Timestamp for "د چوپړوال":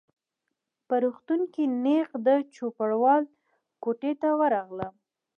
2.27-3.23